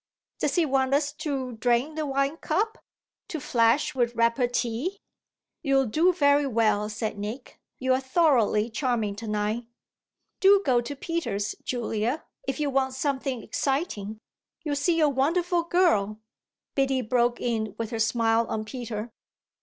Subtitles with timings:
[0.39, 2.79] Does he want us to drain the wine cup,
[3.27, 4.97] to flash with repartee?"
[5.61, 7.59] "You'll do very well," said Nick.
[7.77, 9.67] "You're thoroughly charming to night."
[10.39, 14.17] "Do go to Peter's, Julia, if you want something exciting.
[14.63, 16.19] You'll see a wonderful girl,"
[16.73, 19.11] Biddy broke in with her smile on Peter.